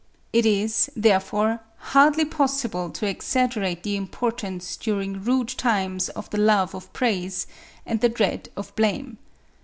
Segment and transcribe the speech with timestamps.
[0.33, 6.73] It is, therefore, hardly possible to exaggerate the importance during rude times of the love
[6.73, 7.45] of praise
[7.85, 9.19] and the dread of blame.